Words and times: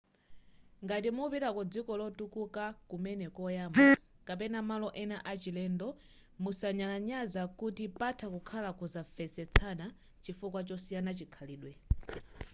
ngati 0.83 1.09
mupita 1.17 1.49
ku 1.55 1.61
dziko 1.71 1.91
lotukuka 1.99 2.63
kumene 2.89 3.25
koyamba 3.35 3.81
kapena 4.27 4.59
malo 4.69 4.87
ena 5.01 5.17
a 5.31 5.33
chilendo 5.41 5.87
musanyalanyaza 6.43 7.41
kuti 7.59 7.83
patha 7.99 8.25
kukhala 8.33 8.69
kusanvetsesana 8.79 9.85
chifukwa 10.23 10.59
chosiyana 10.67 11.11
chikhalidwe 11.19 11.71